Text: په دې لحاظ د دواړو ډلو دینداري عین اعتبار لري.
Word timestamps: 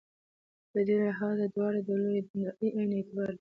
په 0.71 0.79
دې 0.87 0.97
لحاظ 1.05 1.35
د 1.41 1.43
دواړو 1.55 1.79
ډلو 1.87 2.07
دینداري 2.27 2.67
عین 2.75 2.89
اعتبار 2.97 3.25
لري. 3.27 3.29